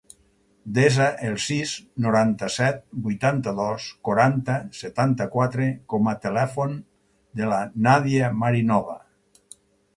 [0.75, 1.73] Desa el sis,
[2.05, 6.77] noranta-set, vuitanta-dos, quaranta, setanta-quatre com a telèfon
[7.43, 9.01] de la Nàdia Marinova.